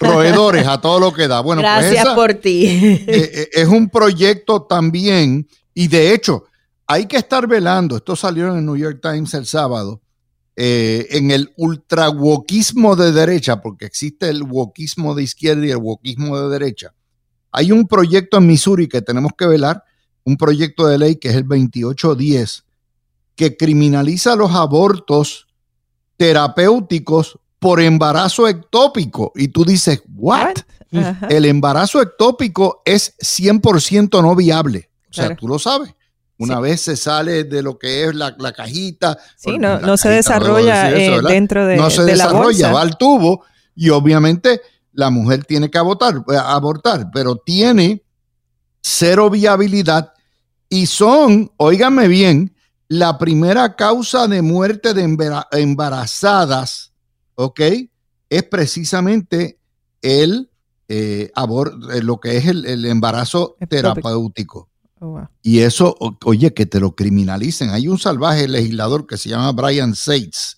roedores 0.00 0.66
a 0.66 0.80
todo 0.80 1.00
lo 1.00 1.12
que 1.12 1.28
da. 1.28 1.40
Bueno, 1.40 1.62
pues 1.62 1.72
Gracias 1.72 2.04
esa- 2.04 2.14
por 2.14 2.34
ti. 2.34 2.66
eh, 2.66 3.04
eh, 3.06 3.48
es 3.52 3.68
un 3.68 3.88
proyecto 3.88 4.62
también, 4.62 5.48
y 5.74 5.88
de 5.88 6.14
hecho, 6.14 6.44
hay 6.86 7.06
que 7.06 7.16
estar 7.16 7.46
velando, 7.46 7.96
esto 7.96 8.14
salió 8.14 8.48
en 8.48 8.58
el 8.58 8.64
New 8.64 8.76
York 8.76 9.00
Times 9.02 9.34
el 9.34 9.46
sábado, 9.46 10.00
eh, 10.54 11.06
en 11.10 11.30
el 11.30 11.52
ultra 11.56 12.08
wokismo 12.08 12.96
de 12.96 13.12
derecha, 13.12 13.60
porque 13.60 13.86
existe 13.86 14.28
el 14.28 14.42
wokismo 14.42 15.14
de 15.14 15.22
izquierda 15.24 15.66
y 15.66 15.70
el 15.70 15.76
wokismo 15.78 16.38
de 16.40 16.48
derecha. 16.48 16.94
Hay 17.52 17.72
un 17.72 17.86
proyecto 17.86 18.38
en 18.38 18.46
Missouri 18.46 18.88
que 18.88 19.02
tenemos 19.02 19.32
que 19.36 19.46
velar, 19.46 19.82
un 20.24 20.36
proyecto 20.36 20.86
de 20.86 20.98
ley 20.98 21.16
que 21.16 21.28
es 21.28 21.34
el 21.34 21.42
2810, 21.42 22.64
que 23.34 23.56
criminaliza 23.56 24.34
los 24.34 24.52
abortos 24.52 25.46
terapéuticos 26.16 27.38
por 27.66 27.80
embarazo 27.80 28.46
ectópico. 28.46 29.32
Y 29.34 29.48
tú 29.48 29.64
dices, 29.64 30.00
¿what? 30.14 30.54
El 31.28 31.46
embarazo 31.46 32.00
ectópico 32.00 32.80
es 32.84 33.16
100% 33.18 34.22
no 34.22 34.36
viable. 34.36 34.88
O 35.10 35.12
sea, 35.12 35.24
Claro. 35.24 35.36
tú 35.40 35.48
lo 35.48 35.58
sabes. 35.58 35.92
Una 36.38 36.56
Sí. 36.58 36.62
vez 36.62 36.80
se 36.82 36.96
sale 36.96 37.42
de 37.42 37.62
lo 37.64 37.76
que 37.76 38.04
es 38.04 38.14
la, 38.14 38.36
la 38.38 38.52
cajita. 38.52 39.18
Sí, 39.36 39.50
o 39.50 39.58
no, 39.58 39.80
la 39.80 39.80
no 39.80 39.96
se 39.96 40.10
desarrolla 40.10 40.90
eso, 40.90 41.18
eh, 41.28 41.32
dentro 41.32 41.66
de, 41.66 41.76
no 41.76 41.90
se 41.90 42.02
de 42.04 42.14
la 42.14 42.26
desarrolla, 42.26 42.68
bolsa. 42.68 42.72
va 42.72 42.80
al 42.82 42.96
tubo 42.96 43.44
y 43.74 43.90
obviamente 43.90 44.60
la 44.92 45.10
mujer 45.10 45.44
tiene 45.44 45.68
que 45.68 45.78
abortar, 45.78 46.14
eh, 46.30 46.36
abortar, 46.36 47.10
pero 47.12 47.34
tiene 47.34 48.04
cero 48.80 49.28
viabilidad 49.28 50.12
y 50.68 50.86
son, 50.86 51.50
óigame 51.56 52.06
bien, 52.06 52.54
la 52.86 53.18
primera 53.18 53.74
causa 53.74 54.28
de 54.28 54.40
muerte 54.42 54.94
de 54.94 55.02
embara- 55.02 55.48
embarazadas, 55.50 56.85
¿ok? 57.36 57.60
Es 58.28 58.42
precisamente 58.42 59.58
el 60.02 60.50
eh, 60.88 61.30
abor- 61.34 61.94
eh, 61.94 62.02
lo 62.02 62.18
que 62.20 62.36
es 62.36 62.46
el, 62.46 62.64
el 62.66 62.84
embarazo 62.84 63.56
terapéutico. 63.68 64.68
Oh, 65.00 65.08
wow. 65.08 65.28
Y 65.42 65.60
eso, 65.60 65.94
o- 66.00 66.16
oye, 66.24 66.52
que 66.54 66.66
te 66.66 66.80
lo 66.80 66.94
criminalicen. 66.94 67.70
Hay 67.70 67.86
un 67.88 67.98
salvaje 67.98 68.48
legislador 68.48 69.06
que 69.06 69.16
se 69.16 69.28
llama 69.28 69.52
Brian 69.52 69.94
Sates, 69.94 70.56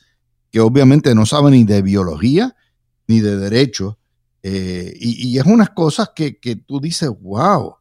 que 0.51 0.61
obviamente 0.61 1.15
no 1.15 1.27
sabe 1.27 1.51
ni 1.51 1.65
de 1.65 1.83
biología 1.83 2.55
ni 3.07 3.21
de 3.21 3.37
derecho. 3.37 3.99
eh, 4.43 4.95
y, 4.99 5.29
y 5.29 5.39
es 5.39 5.45
unas 5.47 5.71
cosas 5.71 6.11
que, 6.15 6.39
que 6.39 6.57
tú 6.57 6.79
dices, 6.81 7.11
wow, 7.21 7.75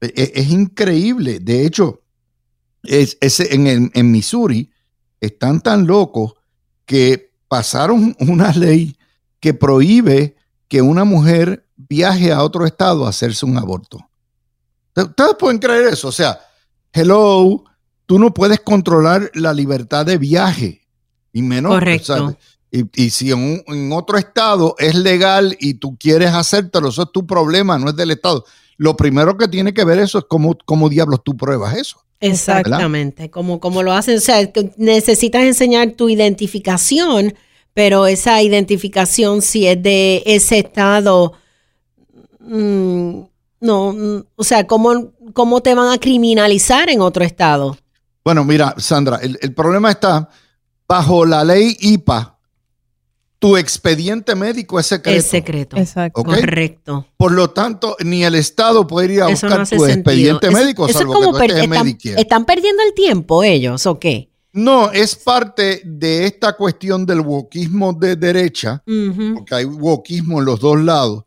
e- 0.00 0.12
e- 0.16 0.32
es, 0.36 0.50
increíble. 0.50 1.40
De 1.40 1.66
hecho, 1.66 2.02
es, 2.84 3.16
ese- 3.20 3.54
en, 3.54 3.90
en 3.92 4.10
Missouri 4.10 4.70
están 5.20 5.60
tan 5.60 5.86
locos 5.86 6.34
que 6.86 7.33
pasaron 7.54 8.16
una 8.18 8.50
ley 8.50 8.96
que 9.38 9.54
prohíbe 9.54 10.34
que 10.66 10.82
una 10.82 11.04
mujer 11.04 11.64
viaje 11.76 12.32
a 12.32 12.42
otro 12.42 12.66
estado 12.66 13.06
a 13.06 13.10
hacerse 13.10 13.46
un 13.46 13.56
aborto. 13.56 13.98
Ustedes 14.96 15.36
pueden 15.38 15.60
creer 15.60 15.86
eso. 15.86 16.08
O 16.08 16.12
sea, 16.12 16.40
hello, 16.92 17.62
tú 18.06 18.18
no 18.18 18.34
puedes 18.34 18.58
controlar 18.58 19.30
la 19.34 19.52
libertad 19.52 20.04
de 20.04 20.18
viaje. 20.18 20.80
Y 21.32 21.42
menos. 21.42 21.74
Correcto. 21.74 22.36
y 22.72 23.10
si 23.10 23.30
en, 23.30 23.38
un- 23.38 23.62
en 23.68 23.92
otro 23.92 24.18
estado 24.18 24.74
es 24.78 24.96
legal 24.96 25.56
y 25.60 25.74
tú 25.74 25.96
quieres 25.96 26.32
hacértelo, 26.32 26.88
eso 26.88 27.02
es 27.04 27.12
tu 27.12 27.24
problema, 27.24 27.78
no 27.78 27.88
es 27.90 27.94
del 27.94 28.10
estado. 28.10 28.44
Lo 28.76 28.96
primero 28.96 29.36
que 29.36 29.48
tiene 29.48 29.72
que 29.72 29.84
ver 29.84 29.98
eso 29.98 30.18
es 30.18 30.24
cómo, 30.28 30.56
cómo 30.64 30.88
diablos 30.88 31.20
tú 31.24 31.36
pruebas 31.36 31.76
eso. 31.76 31.98
Exactamente, 32.20 33.30
como, 33.30 33.60
como 33.60 33.82
lo 33.82 33.92
hacen. 33.92 34.16
O 34.16 34.20
sea, 34.20 34.50
necesitas 34.76 35.42
enseñar 35.42 35.92
tu 35.92 36.08
identificación, 36.08 37.34
pero 37.74 38.06
esa 38.06 38.40
identificación, 38.40 39.42
si 39.42 39.66
es 39.66 39.82
de 39.82 40.22
ese 40.24 40.60
estado, 40.60 41.34
mm, 42.40 43.20
no, 43.60 43.92
mm, 43.92 44.24
o 44.36 44.44
sea, 44.44 44.66
¿cómo, 44.66 45.12
¿cómo 45.32 45.60
te 45.60 45.74
van 45.74 45.92
a 45.92 45.98
criminalizar 45.98 46.88
en 46.88 47.00
otro 47.00 47.24
estado? 47.24 47.76
Bueno, 48.24 48.44
mira, 48.44 48.74
Sandra, 48.78 49.18
el, 49.22 49.38
el 49.42 49.52
problema 49.52 49.90
está 49.90 50.30
bajo 50.88 51.26
la 51.26 51.44
ley 51.44 51.76
IPA. 51.80 52.33
Tu 53.38 53.56
expediente 53.58 54.34
médico 54.34 54.80
es 54.80 54.86
secreto. 54.86 55.18
Es 55.18 55.26
secreto. 55.26 55.76
Exacto. 55.76 56.22
Correcto. 56.24 57.06
Por 57.16 57.32
lo 57.32 57.50
tanto, 57.50 57.96
ni 58.02 58.24
el 58.24 58.34
Estado 58.36 58.86
puede 58.86 59.14
ir 59.14 59.22
a 59.22 59.28
Eso 59.30 59.46
buscar 59.46 59.58
no 59.58 59.64
tu 59.64 59.68
sentido. 59.70 59.86
expediente 59.88 60.46
Es- 60.46 60.52
médico, 60.54 60.84
eso 60.86 60.92
es 60.92 60.98
salvo 60.98 61.12
como 61.12 61.32
que 61.32 61.38
tú 61.38 61.44
estés 61.44 61.64
están, 61.64 61.84
Medicare. 61.86 62.20
están 62.20 62.44
perdiendo 62.46 62.82
el 62.82 62.94
tiempo 62.94 63.42
ellos, 63.42 63.84
¿o 63.86 63.98
qué? 63.98 64.30
No, 64.52 64.90
es 64.92 65.16
parte 65.16 65.82
de 65.84 66.26
esta 66.26 66.52
cuestión 66.56 67.04
del 67.04 67.20
wokismo 67.20 67.92
de 67.92 68.14
derecha, 68.16 68.82
porque 69.34 69.54
hay 69.56 69.64
wokismo 69.64 70.38
en 70.38 70.44
los 70.44 70.60
dos 70.60 70.78
lados, 70.80 71.24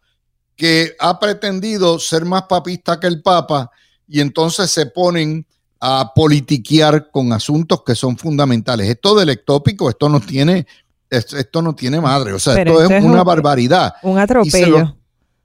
que 0.56 0.96
ha 1.00 1.20
pretendido 1.20 2.00
ser 2.00 2.26
más 2.26 2.44
papista 2.44 3.00
que 3.00 3.06
el 3.08 3.22
Papa 3.22 3.70
y 4.08 4.22
entonces 4.22 4.72
se 4.72 4.86
ponen 4.88 5.46
a 5.80 6.12
politiquear 6.16 7.12
con 7.12 7.32
asuntos 7.34 7.84
que 7.86 7.94
son 7.94 8.18
fundamentales. 8.18 8.90
Esto 8.90 9.14
del 9.14 9.30
ectópico, 9.30 9.90
esto 9.90 10.08
no 10.10 10.20
tiene, 10.22 10.66
es- 11.10 11.34
esto 11.34 11.62
no 11.62 11.74
tiene 11.76 12.00
madre, 12.02 12.34
o 12.34 12.40
sea, 12.40 12.54
Pero 12.56 12.72
esto 12.72 12.84
esto 12.84 12.94
es 12.96 13.00
es 13.04 13.10
una 13.10 13.22
un- 13.22 13.26
barbaridad. 13.28 13.94
Un 14.04 14.14
Y 14.14 14.16
se 14.16 14.22
atropello. 14.22 14.80
lo- 14.80 14.98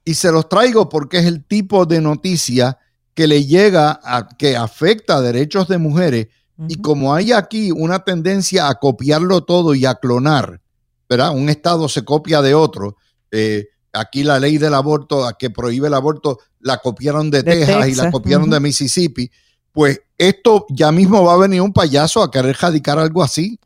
y 0.04 0.14
se 0.14 0.33
los 0.33 0.49
traigo 0.49 0.88
porque 0.88 1.19
es 1.19 1.26
el 1.26 1.45
tipo 1.45 1.87
de 1.87 2.00
noticia 2.00 2.78
que 3.14 3.26
le 3.26 3.45
llega 3.45 4.00
a 4.02 4.26
que 4.28 4.57
afecta 4.57 5.16
a 5.16 5.21
derechos 5.21 5.69
de 5.69 5.78
mujeres 5.78 6.28
y 6.69 6.76
como 6.76 7.14
hay 7.14 7.33
aquí 7.33 7.71
una 7.73 8.00
tendencia 8.04 8.69
a 8.69 8.75
copiarlo 8.76 9.42
todo 9.45 9.75
y 9.75 9.85
a 9.87 9.95
clonar, 9.97 10.61
¿verdad? 11.09 11.31
Un 11.35 11.49
estado 11.49 11.88
se 11.88 12.04
copia 12.04 12.40
de 12.42 12.54
otro. 12.54 12.97
eh, 13.35 13.69
aquí 13.95 14.25
la 14.25 14.38
ley 14.38 14.59
del 14.59 14.75
aborto, 14.75 15.26
a 15.26 15.37
que 15.38 15.49
prohíbe 15.50 15.87
el 15.88 15.95
aborto, 15.95 16.38
la 16.61 16.78
copiaron 16.78 17.31
de, 17.31 17.42
De 17.42 17.52
Texas, 17.57 17.88
y 17.88 17.95
la 17.95 18.11
copiaron 18.11 18.49
de 18.50 18.59
Mississippi. 18.61 19.31
Pues 19.71 20.00
esto 20.19 20.66
ya 20.71 20.90
mismo 20.92 21.23
va 21.25 21.35
a 21.35 21.38
venir 21.38 21.61
un 21.62 21.73
payaso 21.73 22.23
a 22.23 22.31
querer 22.31 22.57
radicar 22.61 22.99
algo 22.99 23.23
así 23.23 23.59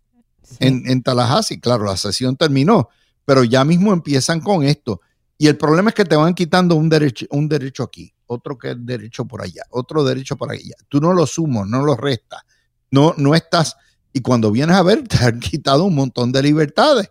Sí. 0.48 0.56
en, 0.60 0.82
en 0.88 1.02
Tallahassee. 1.02 1.60
Claro, 1.60 1.84
la 1.84 1.96
sesión 1.96 2.36
terminó, 2.36 2.88
pero 3.24 3.42
ya 3.44 3.64
mismo 3.64 3.92
empiezan 3.92 4.40
con 4.40 4.62
esto. 4.62 5.00
Y 5.38 5.48
el 5.48 5.56
problema 5.56 5.90
es 5.90 5.94
que 5.94 6.04
te 6.04 6.16
van 6.16 6.34
quitando 6.34 6.76
un 6.76 6.88
derecho, 6.88 7.26
un 7.30 7.48
derecho 7.48 7.82
aquí, 7.82 8.12
otro 8.26 8.56
que 8.56 8.74
derecho 8.74 9.24
por 9.26 9.42
allá, 9.42 9.62
otro 9.70 10.02
derecho 10.04 10.36
por 10.36 10.50
allá. 10.50 10.74
Tú 10.88 11.00
no 11.00 11.12
lo 11.12 11.26
sumas, 11.26 11.66
no 11.68 11.82
lo 11.82 11.94
restas. 11.96 12.40
No, 12.90 13.12
no 13.18 13.34
estás. 13.34 13.76
Y 14.12 14.20
cuando 14.20 14.50
vienes 14.50 14.76
a 14.76 14.82
ver, 14.82 15.02
te 15.08 15.18
han 15.24 15.40
quitado 15.40 15.84
un 15.84 15.94
montón 15.94 16.32
de 16.32 16.42
libertades, 16.42 17.10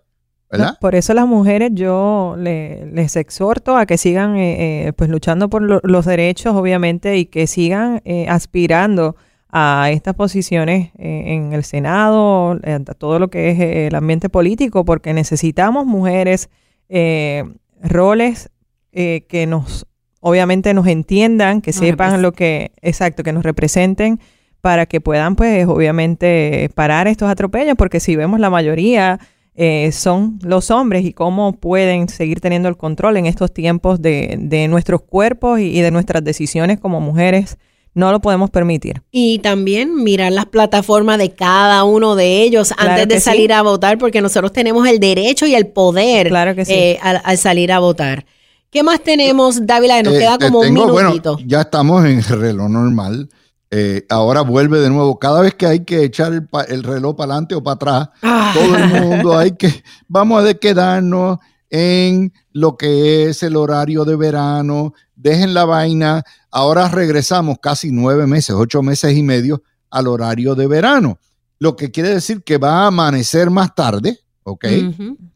¿verdad? 0.50 0.70
No, 0.72 0.78
por 0.80 0.96
eso 0.96 1.14
las 1.14 1.28
mujeres 1.28 1.72
yo 1.74 2.36
le- 2.40 2.88
les 2.88 3.16
exhorto 3.16 3.78
a 3.78 3.86
que 3.86 3.98
sigan 4.00 4.38
eh, 4.38 4.88
eh, 4.88 4.94
pues 4.94 5.10
luchando 5.12 5.50
por 5.50 5.62
lo- 5.62 5.82
los 5.84 6.06
derechos, 6.06 6.56
obviamente, 6.56 7.18
y 7.18 7.26
que 7.26 7.46
sigan 7.46 8.02
eh, 8.06 8.28
aspirando 8.28 9.16
a 9.58 9.90
estas 9.90 10.16
posiciones 10.16 10.92
eh, 10.98 11.24
en 11.28 11.54
el 11.54 11.64
Senado, 11.64 12.60
eh, 12.62 12.74
a 12.74 12.94
todo 12.94 13.20
lo 13.20 13.30
que 13.30 13.52
es 13.52 13.60
eh, 13.62 13.88
el 13.88 13.96
ambiente 13.96 14.28
político, 14.28 14.84
porque 14.84 15.14
necesitamos 15.14 15.86
mujeres, 15.86 16.50
eh, 16.90 17.46
roles 17.82 18.50
eh, 18.92 19.26
que 19.30 19.48
nos, 19.48 19.88
obviamente, 20.20 20.74
nos 20.74 20.88
entiendan, 20.88 21.62
que 21.62 21.72
Nos 21.72 21.80
sepan 21.80 22.22
lo 22.22 22.34
que, 22.34 22.74
exacto, 22.82 23.24
que 23.24 23.32
nos 23.32 23.44
representen 23.44 24.20
para 24.60 24.88
que 24.88 25.00
puedan, 25.00 25.38
pues, 25.38 25.66
obviamente, 25.68 26.70
parar 26.76 27.08
estos 27.08 27.30
atropellos, 27.30 27.76
porque 27.78 28.02
si 28.02 28.18
vemos 28.18 28.42
la 28.42 28.50
mayoría 28.50 29.20
eh, 29.54 29.90
son 29.94 30.38
los 30.44 30.70
hombres 30.70 31.06
y 31.06 31.14
cómo 31.14 31.54
pueden 31.54 32.10
seguir 32.10 32.42
teniendo 32.42 32.68
el 32.68 32.76
control 32.76 33.16
en 33.16 33.26
estos 33.26 33.54
tiempos 33.54 34.02
de, 34.02 34.36
de 34.38 34.68
nuestros 34.68 35.02
cuerpos 35.02 35.62
y, 35.62 35.78
y 35.78 35.80
de 35.80 35.92
nuestras 35.92 36.26
decisiones 36.26 36.78
como 36.78 37.00
mujeres, 37.00 37.58
no 37.96 38.12
lo 38.12 38.20
podemos 38.22 38.52
permitir. 38.52 39.02
Y 39.12 39.40
también 39.40 39.96
mirar 40.04 40.32
las 40.32 40.46
plataformas 40.46 41.18
de 41.18 41.32
cada 41.34 41.84
uno 41.86 42.16
de 42.16 42.44
ellos 42.44 42.72
Claro 42.74 42.92
antes 42.92 43.08
de 43.08 43.16
sí. 43.16 43.22
salir 43.22 43.52
a 43.54 43.64
votar, 43.64 43.98
porque 43.98 44.22
nosotros 44.22 44.54
tenemos 44.54 44.88
el 44.88 45.00
derecho 45.00 45.48
y 45.48 45.56
el 45.56 45.66
poder 45.68 46.28
Claro 46.28 46.54
que 46.54 46.66
sí. 46.66 46.74
eh, 46.74 47.00
al, 47.02 47.22
al 47.24 47.38
salir 47.40 47.72
a 47.72 47.80
votar. 47.80 48.26
¿Qué 48.70 48.84
más 48.84 49.00
tenemos, 49.02 49.66
Dávila? 49.66 50.04
Nos 50.04 50.14
Eh, 50.16 50.20
queda 50.20 50.38
te 50.38 50.46
como 50.48 50.60
un 50.60 50.74
minutito. 50.74 51.34
Bueno, 51.34 51.48
ya 51.48 51.62
estamos 51.62 52.06
en 52.06 52.18
el 52.20 52.24
reloj 52.40 52.70
normal. 52.70 53.30
Eh, 53.72 54.06
ahora 54.10 54.42
vuelve 54.42 54.80
de 54.80 54.90
nuevo. 54.90 55.18
Cada 55.18 55.42
vez 55.42 55.56
que 55.56 55.66
hay 55.66 55.80
que 55.86 56.04
echar 56.04 56.34
el, 56.34 56.46
pa- 56.46 56.64
el 56.66 56.84
reloj 56.84 57.16
para 57.16 57.32
adelante 57.34 57.56
o 57.56 57.64
para 57.64 57.74
atrás, 57.76 58.10
todo 58.54 58.76
el 58.76 58.88
mundo 59.02 59.38
hay 59.38 59.52
que, 59.54 59.84
vamos 60.08 60.46
a 60.46 60.54
quedarnos 60.54 61.40
en 61.76 62.32
lo 62.54 62.78
que 62.78 63.26
es 63.26 63.44
el 63.44 63.58
horario 63.58 64.06
de 64.06 64.16
verano, 64.16 64.94
dejen 65.14 65.54
la 65.54 65.66
vaina. 65.66 66.24
Ahora 66.50 66.88
regresamos 66.88 67.58
casi 67.62 67.92
nueve 67.92 68.26
meses, 68.28 68.56
ocho 68.58 68.82
meses 68.82 69.14
y 69.18 69.22
medio 69.22 69.62
al 69.90 70.08
horario 70.08 70.56
de 70.56 70.68
verano, 70.68 71.20
lo 71.60 71.76
que 71.76 71.92
quiere 71.92 72.10
decir 72.10 72.44
que 72.44 72.58
va 72.58 72.84
a 72.84 72.88
amanecer 72.88 73.50
más 73.50 73.76
tarde, 73.76 74.22
¿ok? 74.44 74.66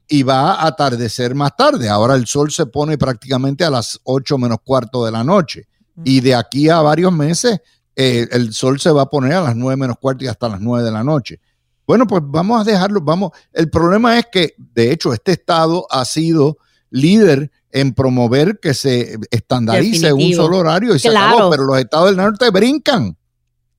Y 0.08 0.24
va 0.24 0.54
a 0.54 0.68
atardecer 0.68 1.36
más 1.36 1.58
tarde. 1.58 1.90
Ahora 1.90 2.16
el 2.16 2.26
sol 2.26 2.52
se 2.52 2.66
pone 2.68 2.98
prácticamente 2.98 3.66
a 3.66 3.70
las 3.70 4.00
8 4.04 4.38
menos 4.38 4.60
cuarto 4.64 5.04
de 5.04 5.12
la 5.12 5.26
noche. 5.26 5.68
Y 6.06 6.22
de 6.22 6.36
aquí 6.36 6.70
a 6.70 6.80
varios 6.80 7.12
meses, 7.12 7.60
eh, 7.98 8.30
el 8.32 8.54
sol 8.54 8.80
se 8.80 8.92
va 8.92 9.02
a 9.02 9.10
poner 9.10 9.34
a 9.34 9.42
las 9.42 9.58
9 9.58 9.76
menos 9.76 9.98
cuarto 10.00 10.24
y 10.24 10.28
hasta 10.28 10.48
las 10.48 10.62
9 10.62 10.86
de 10.86 10.92
la 10.92 11.04
noche. 11.04 11.42
Bueno, 11.90 12.06
pues 12.06 12.22
vamos 12.24 12.62
a 12.62 12.64
dejarlo, 12.64 13.02
vamos. 13.02 13.32
El 13.52 13.68
problema 13.72 14.20
es 14.20 14.28
que, 14.32 14.54
de 14.60 14.92
hecho, 14.92 15.12
este 15.12 15.32
estado 15.32 15.88
ha 15.90 16.06
sido 16.06 16.60
líder 16.92 17.50
en 17.72 17.96
promover 17.96 18.60
que 18.60 18.76
se 18.76 19.18
estandarice 19.32 20.14
un 20.14 20.32
solo 20.36 20.58
horario 20.60 20.94
y 20.96 21.00
se 21.00 21.10
Claro. 21.10 21.34
acabó, 21.36 21.50
pero 21.50 21.64
los 21.64 21.80
estados 21.80 22.10
del 22.10 22.18
norte 22.18 22.48
brincan 22.52 23.18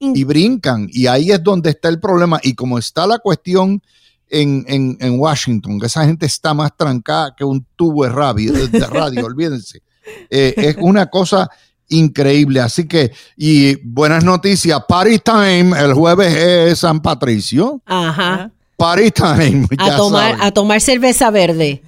y 0.01 0.25
brincan. 0.25 0.89
Y 0.91 1.07
ahí 1.07 1.31
es 1.31 1.41
donde 1.41 1.71
está 1.71 1.89
el 1.89 2.01
problema. 2.01 2.41
Y 2.43 2.57
como 2.57 2.81
está 2.81 3.07
la 3.07 3.21
cuestión 3.21 3.81
en, 4.29 4.65
en- 4.67 4.97
en 5.01 5.21
Washington, 5.21 5.79
que 5.79 5.87
esa 5.87 6.05
gente 6.05 6.27
está 6.27 6.53
más 6.53 6.77
trancada 6.77 7.33
que 7.37 7.45
un 7.45 7.65
tubo 7.77 8.03
de 8.03 8.11
radio, 8.11 8.53
de 8.53 8.87
radio 8.89 9.25
olvídense. 9.25 9.83
Eh, 10.29 10.53
es 10.57 10.77
una 10.81 11.07
cosa 11.07 11.49
increíble. 11.91 12.61
Así 12.61 12.87
que, 12.89 13.13
y 13.37 13.77
buenas 13.87 14.25
noticias, 14.25 14.81
Party 14.89 15.19
Time, 15.19 15.79
el 15.79 15.93
jueves 15.93 16.35
es 16.35 16.79
San 16.81 17.01
Patricio. 17.01 17.83
Ajá. 17.85 18.51
Party 18.77 19.11
Time, 19.11 19.67
A 19.79 19.97
tomar, 19.97 20.31
saben. 20.31 20.41
a 20.47 20.51
tomar 20.53 20.81
cerveza 20.81 21.31
verde. 21.31 21.83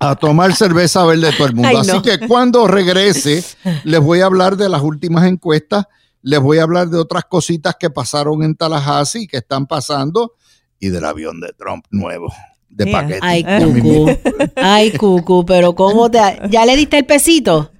a 0.00 0.16
tomar 0.16 0.54
cerveza 0.56 1.04
verde 1.04 1.30
todo 1.36 1.48
el 1.48 1.54
mundo. 1.56 1.68
Ay, 1.68 1.76
Así 1.76 1.92
no. 1.92 2.00
que 2.02 2.18
cuando 2.26 2.66
regrese, 2.66 3.44
les 3.84 4.00
voy 4.00 4.20
a 4.22 4.24
hablar 4.26 4.56
de 4.56 4.70
las 4.70 4.80
últimas 4.80 5.26
encuestas, 5.28 5.84
les 6.22 6.40
voy 6.40 6.56
a 6.58 6.62
hablar 6.62 6.88
de 6.88 6.96
otras 6.98 7.24
cositas 7.24 7.74
que 7.78 7.90
pasaron 7.90 8.42
en 8.44 8.54
Tallahassee, 8.54 9.26
que 9.26 9.38
están 9.38 9.66
pasando, 9.66 10.32
y 10.80 10.88
del 10.88 11.04
avión 11.04 11.38
de 11.40 11.52
Trump 11.58 11.84
nuevo, 11.90 12.32
de 12.70 12.86
Mira. 12.86 13.00
paquete. 13.02 13.20
Ay, 13.22 13.44
cucu. 13.60 14.10
Ay, 14.56 14.90
cucu, 14.92 15.44
pero 15.44 15.74
¿cómo 15.74 16.10
te... 16.10 16.18
¿Ya 16.48 16.64
le 16.64 16.76
diste 16.76 16.96
el 16.98 17.04
pesito? 17.04 17.70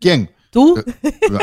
¿Quién? 0.00 0.30
¿Tú? 0.52 0.78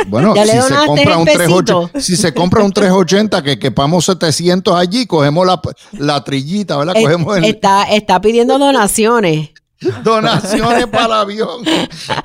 Bueno, 0.08 0.36
¿Ya 0.36 0.46
le 0.46 0.62
si 0.62 0.68
se, 0.68 0.76
compra 0.86 1.18
un 1.18 1.26
pesito? 1.26 1.90
380, 1.90 2.02
si 2.02 2.16
se 2.16 2.32
compra 2.32 2.64
un 2.64 2.72
380 2.72 3.42
que 3.42 3.58
quepamos 3.58 4.06
700 4.06 4.76
allí, 4.76 5.08
cogemos 5.08 5.48
la, 5.48 5.60
la 5.94 6.24
trillita, 6.24 6.78
¿verdad? 6.78 6.96
Eh, 6.96 7.02
Cogemos 7.02 7.36
el, 7.38 7.46
Está, 7.46 7.84
está 7.86 8.22
pidiendo 8.22 8.60
donaciones. 8.60 9.50
donaciones 10.04 10.86
para 10.88 11.06
el 11.06 11.12
avión. 11.14 11.64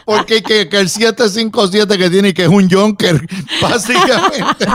Porque 0.04 0.42
que, 0.42 0.68
que 0.68 0.80
el 0.80 0.90
757 0.90 1.96
que 1.96 2.10
tiene, 2.10 2.34
que 2.34 2.42
es 2.42 2.48
un 2.48 2.68
Jonker, 2.68 3.18
básicamente. 3.62 4.66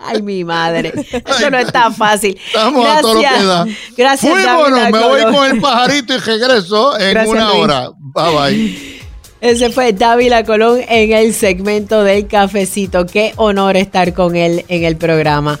Ay, 0.00 0.22
mi 0.22 0.44
madre. 0.44 0.94
Eso 1.26 1.50
no 1.50 1.58
es 1.58 1.70
tan 1.70 1.94
fácil. 1.94 2.38
Estamos 2.46 2.86
a 2.88 3.00
todo 3.02 3.14
lo 3.14 3.20
que 3.20 3.44
da. 3.44 3.66
Gracias, 3.94 4.32
Fuímonos, 4.32 4.90
me 4.90 4.98
voy 5.00 5.22
con 5.34 5.46
el 5.50 5.60
pajarito 5.60 6.14
y 6.14 6.18
regreso 6.18 6.98
en 6.98 7.10
Gracias, 7.10 7.34
una 7.34 7.48
Luis. 7.50 7.62
hora. 7.62 7.90
Bye 7.98 8.36
bye. 8.36 8.98
Ese 9.40 9.70
fue 9.70 9.92
Dávila 9.92 10.44
Colón 10.44 10.80
en 10.88 11.12
el 11.12 11.32
segmento 11.32 12.02
del 12.02 12.26
cafecito. 12.26 13.06
Qué 13.06 13.34
honor 13.36 13.76
estar 13.76 14.12
con 14.12 14.34
él 14.34 14.64
en 14.66 14.82
el 14.82 14.96
programa. 14.96 15.60